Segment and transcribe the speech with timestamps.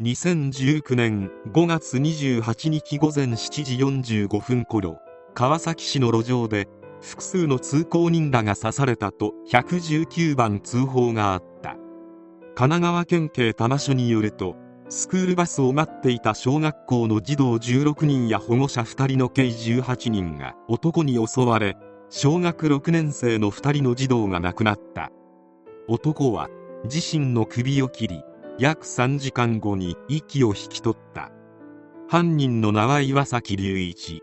[0.00, 3.74] 2019年5月28日午前7時
[4.28, 5.00] 45分頃
[5.34, 6.68] 川崎市の路上で
[7.00, 11.70] 複数の通行人らが刺されたと119番通報があった。
[11.70, 14.54] 神奈川県警多摩署によると
[14.88, 21.76] スクールバスを待っていた小学校の児童16人や保護者2人の計18人が男に襲われ
[22.08, 25.10] 小学6年生の2人の児童が亡くなった。
[25.88, 26.48] 男は
[26.84, 28.22] 自身の首を切り
[28.58, 31.30] 約3時間後に息を引き取った。
[32.08, 34.22] 犯人の名は岩崎隆一。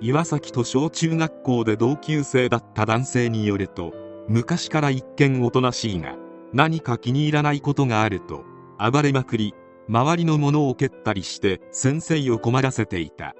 [0.00, 3.92] 岩崎と小中学校で同級生だった男性によると
[4.28, 6.16] 昔から一見おとなしいが
[6.54, 8.44] 何か気に入らないことがあると
[8.78, 9.52] 暴れまくり
[9.88, 13.34] 周りのものを蹴ったりして先生を困らせていた。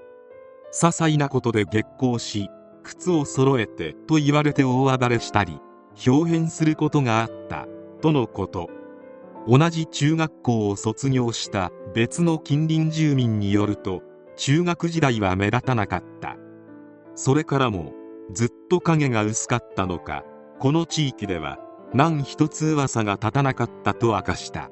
[0.70, 2.50] 些細なことで激高し
[2.82, 5.60] 靴を揃えてと言われて大暴れしたり
[6.06, 7.66] 表変することがあった。
[8.02, 8.79] とのこと。
[9.48, 14.02] 同じ中学校を卒業した別の近隣住民によると
[14.36, 16.36] 中学時代は目立たなかった。
[17.14, 17.92] それからも
[18.32, 20.24] ずっと影が薄かったのか
[20.58, 21.58] この地域では
[21.92, 24.70] 何一つ噂が立たなかったと明かした。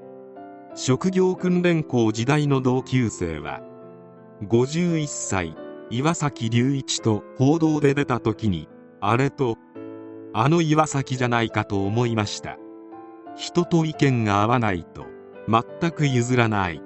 [0.75, 3.63] 職業訓練校時代の同級生は
[4.45, 5.57] 51歳
[5.91, 8.69] 岩崎隆一と報道で出た時に
[9.01, 9.57] あれと
[10.33, 12.59] あの岩崎じゃないかと思いました。
[13.39, 15.07] 人と意見が合わないと
[15.49, 16.83] 全く譲らない。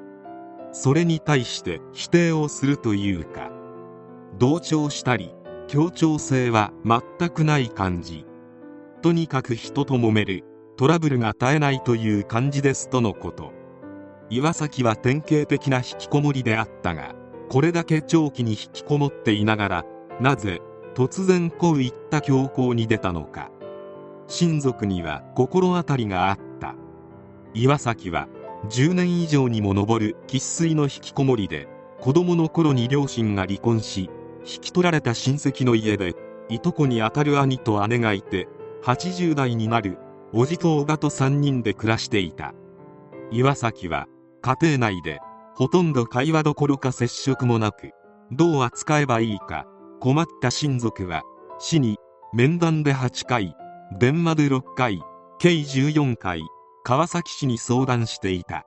[0.71, 3.51] それに対して否定をするというか
[4.39, 5.35] 同調したり
[5.67, 8.27] 協調性は全くない感じ。
[9.01, 10.45] とにかく人と揉める。
[10.77, 13.53] トラブルが絶えないという感じですとのこと。
[14.31, 17.15] 岩崎は典型的な引きこもりであったが
[17.51, 19.85] これだけ長期に引きこもっていながら
[20.21, 20.61] なぜ
[20.95, 23.51] 突然こういった強行に出たのか。
[24.33, 26.75] 親族には心当たりがあった。
[27.53, 28.29] 岩崎は
[28.71, 31.69] 10年以上にも上る生粋の引きこもりで
[32.01, 36.15] 子供の頃に両親が離婚し引き取られた親戚の家で
[36.49, 38.49] いとこにあたる兄と姉がいて
[38.85, 39.99] 80代になる
[40.33, 42.55] 叔父と叔母と3人で暮らしていた。
[43.31, 44.07] 岩崎は
[44.41, 45.21] 家庭内で
[45.55, 47.91] ほとんど会話どころか接触もなく
[48.31, 49.67] どう扱えばいいか
[50.01, 51.21] 困った親族は
[51.59, 51.99] 市に
[52.33, 53.55] 面談で8回
[53.99, 55.03] 電話で6回
[55.39, 56.43] 計14回
[56.83, 58.65] 川崎市に相談していた。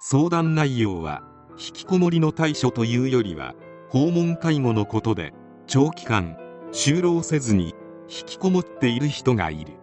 [0.00, 1.22] 相談内容は
[1.52, 3.54] 引きこもりの対処というよりは
[3.90, 5.32] 訪問介護のことで
[5.66, 6.36] 長期間
[6.72, 7.74] 就労せずに
[8.08, 9.74] 引きこもっている人がいる。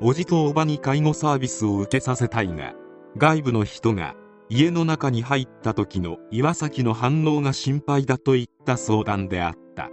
[0.00, 2.74] おじとおばに介護サービスを受けさせたいが
[3.16, 4.16] 外部の人が
[4.48, 9.88] 家の中に入った時の岩崎の反応が心配だといった相談であった。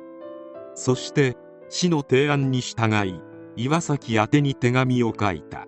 [0.74, 1.38] そして
[1.70, 3.22] 市の提案に従い
[3.56, 5.68] 岩崎宛に手紙を書いた。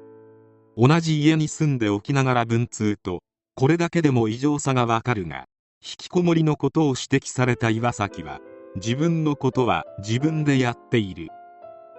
[0.78, 3.22] 同じ家に住んでおきながら文通と
[3.56, 5.46] これだけでも異常さがわかるが
[5.84, 8.40] 引きこもりのことを指摘された岩崎は
[8.76, 11.28] 自分のことは自分でやっている。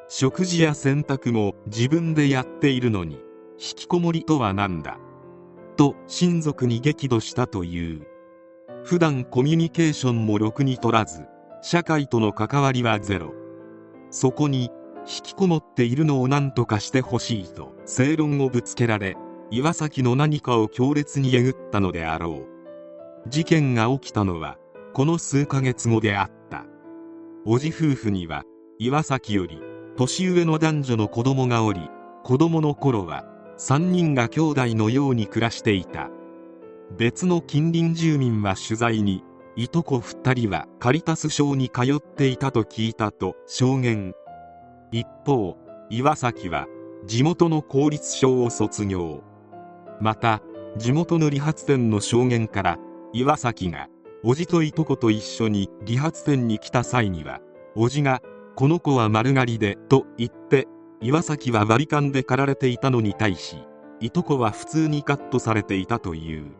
[0.08, 4.98] 食事や洗濯も自分でやっているのに引きこもりとは何だ
[5.76, 8.06] と親族に激怒したという。
[8.84, 11.24] 普段コミュニケーションもろくに取らず
[11.62, 13.32] 社会との関わりはゼロ。
[14.10, 14.70] そこに
[15.06, 19.16] 引きこもっているのを何とかしてほしいと正論をぶつけられ
[19.50, 22.46] 岩崎の何かを強烈にえぐったのであろ
[23.26, 23.28] う。
[23.28, 24.56] 事件が起きたのは
[24.94, 26.64] この数ヶ月後であった。
[27.46, 28.44] 叔父夫婦には
[28.78, 29.60] 岩崎より
[29.96, 31.90] 年上の男女の子供がおり
[32.24, 33.24] 子供の頃は
[33.58, 36.08] 3人が兄弟のように暮らしていた。
[36.96, 39.22] 別の近隣住民は取材に
[39.56, 44.14] いとこ2人はカリタス省に通っていたと聞いたと証言。
[44.94, 45.56] 一方
[45.90, 46.68] 岩崎は
[47.04, 49.24] 地元の公立小を卒業。
[50.00, 50.40] また
[50.78, 52.78] 地元の理髪店の証言から
[53.12, 53.88] 岩崎が
[54.22, 57.40] 叔父といとこと一緒に理髪店に来た際には
[57.74, 58.22] 叔父が
[58.54, 60.68] 「この子は丸刈りで」と言って
[61.00, 63.56] 岩崎は割り勘で刈られていたのに対し
[63.98, 66.52] いとこは普通にカットされていたという。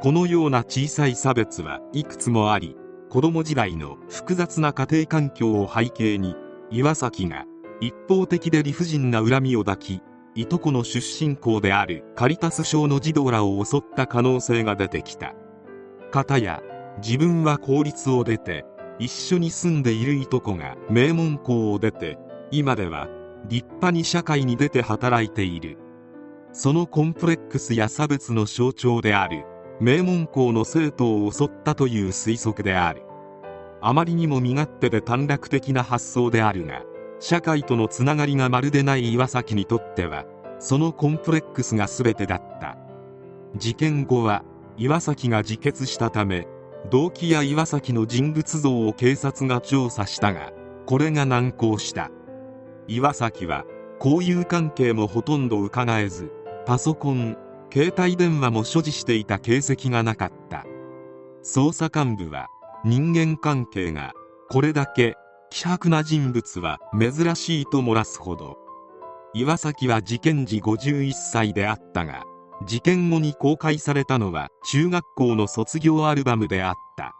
[0.00, 2.74] このような小さい差別はいくつもあり
[3.10, 6.34] 子供時代の複雑な家庭環境を背景に
[6.72, 7.44] 岩崎が
[7.80, 10.02] 一方的で理不尽な恨みを抱き
[10.34, 15.34] いとこの出身校であるカリタス省の児童らを襲った可能性が出てきた。
[16.10, 16.62] 片や
[17.02, 18.64] 自分は公立を出て
[18.98, 22.18] 一緒に住んでいるいとこが名門校を出て
[22.50, 23.08] 今では
[23.48, 25.78] 立派に社会に出て働いている。
[26.52, 29.44] そのコンプレックスや差別の象徴である
[29.80, 33.02] 名門校の生徒を襲ったという推測である。
[33.80, 36.82] あまりにも身勝手で短絡的な発想であるが
[37.20, 40.24] 社会とのつながりがまるでない岩崎にとっては
[40.58, 42.76] そのコンプレックスが全てだった。
[43.56, 44.42] 事件後は
[44.76, 46.48] 岩崎が自決したため
[46.90, 50.52] 動機や岩崎の人物像を警察が調査したが
[50.86, 52.10] これが難航した。
[52.88, 53.64] 岩崎は
[54.02, 56.32] 交友関係もほとんど伺えず
[56.64, 57.36] パソコン
[57.72, 60.64] 携帯電話も所持していた形跡がなかった。
[61.42, 62.48] 捜査幹部は
[62.84, 64.12] 人間関係が
[64.48, 65.16] これだけ
[65.50, 68.56] 希薄な人物は珍しいと漏らすほど。
[69.34, 72.24] 岩崎は事件時51歳であったが
[72.66, 77.14] 事件後に公開されたのは中学校の卒業アルバムであった。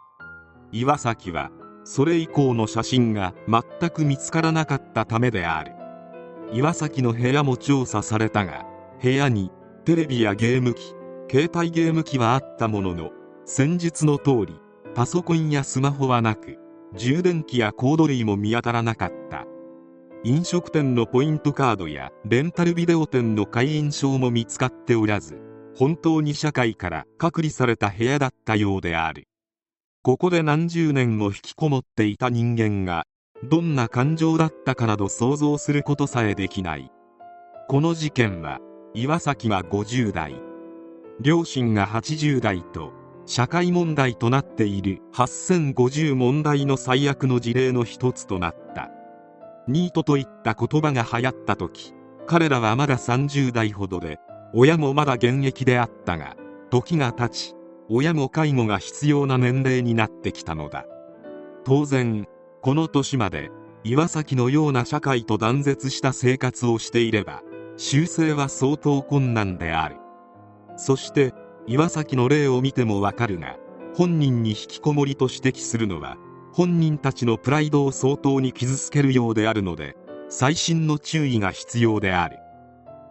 [0.71, 1.51] 岩崎は
[1.83, 5.73] それ以降の写真が全く見つからなかったためである。
[6.53, 8.65] 岩崎の部屋も調査されたが
[9.01, 9.51] 部屋に
[9.85, 10.93] テレビやゲーム機
[11.29, 13.11] 携帯ゲーム機はあったものの
[13.45, 14.59] 戦術の通り
[14.93, 16.60] パソコンやスマホはなく
[16.95, 19.45] 充電器やコード類も見当たらなかった。
[20.23, 25.39] 飲食店のポイントカードやレンタルビデオ店の会員証も見つかっておらず
[25.75, 29.27] 本当に社会から隔離された部屋だったようである。
[30.03, 33.05] ここで何十年も引きこもっていた人間が
[33.43, 36.91] どんな感情だったかなど想像することさえできない。
[37.67, 38.59] この事件は
[38.93, 40.35] 岩崎は50代。
[41.19, 42.93] 両親が80代と
[43.31, 48.91] 社会問題となっている8050問題の最悪の事例の一つとなった。
[49.69, 51.93] ニートといった言葉が流行った時
[52.27, 54.19] 彼らはまだ30代ほどで
[54.53, 56.35] 親もまだ現役であったが
[56.71, 57.55] 時が経ち
[57.87, 60.85] 親も介護が必要な年齢になってきたのだ。
[61.63, 62.27] 当然
[62.61, 63.49] この年まで
[63.85, 67.43] 岩崎のような社会と断絶した生活をしていれば
[67.77, 69.95] 修正は相当困難である。
[70.75, 71.33] そして
[71.67, 73.57] 岩崎の例を見てもわかるが
[73.95, 76.17] 本人に引きこもりと指摘するのは
[76.53, 79.95] 本人たちのプライドを相当に傷つけるようであるので
[80.29, 82.37] 細心の注意が必要である。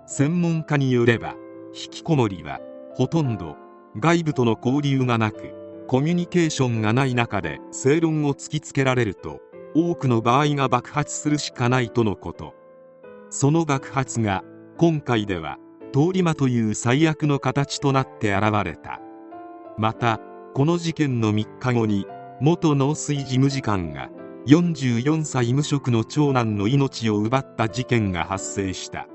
[0.07, 1.37] 専門家によれば
[1.73, 2.61] 引きこもりは
[2.95, 3.57] ほとんど
[3.99, 5.55] 外部との交流がなく
[5.87, 9.41] コミュニケーションがない中で正論を突きつけられると
[9.75, 12.55] 多くの場合が爆発するしかないとのこと。
[13.31, 14.43] その爆発が
[14.77, 15.59] 今回では
[15.93, 19.01] 通り魔という最悪の形となって現れた。
[19.79, 20.21] また
[20.55, 22.07] この事件の3日後に
[22.41, 24.09] 元農水事務次官が
[24.47, 29.07] 44歳無職の長男の命を奪った事件が発生した。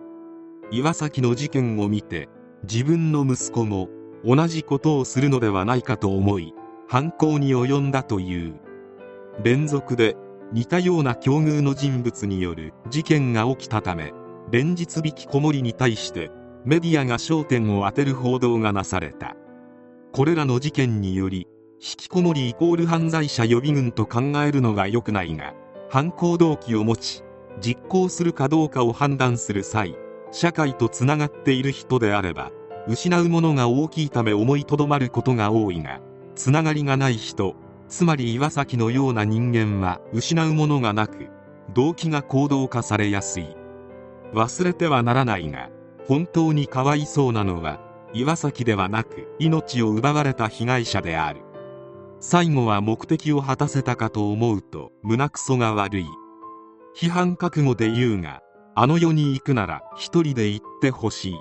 [0.72, 2.30] 岩崎の事件を見て
[2.64, 3.90] 自分の息子も
[4.26, 6.54] 同じことをするのではないかと思い
[6.88, 8.56] 犯行に及んだという。
[9.44, 10.16] 連続で
[10.52, 14.14] 似たような境遇の人物による事件が起きたため
[14.52, 16.32] 連日引きこもりに対して
[16.66, 19.36] メディアが焦点を当てる報道がなされた。
[20.16, 25.54] これらの事件により引きこもりイコール犯罪者予備軍と考えるのが良くないが
[25.90, 27.22] 犯行動機を持ち
[27.60, 29.98] 実行するかどうかを判断する際
[30.32, 32.52] 社会とつながっている人であれば
[32.88, 36.00] 失うものが大きいため思いとどまることが多いが
[36.34, 37.56] つながりがない人
[37.90, 41.28] つまり岩崎のような人間は失うものがなく
[41.74, 43.58] 動機が行動化されやすい。
[44.34, 45.70] 忘れてはならないが
[46.08, 47.80] 本当にかわいそうなのは
[48.14, 51.42] 岩崎ではなく命を奪われた被害者である。
[52.20, 56.06] 最後は目的を果たせたかと思うと胸くそが悪い。
[56.96, 58.42] 批判覚悟で言うが
[58.74, 61.36] あの世に行くなら一人で行ってほしい。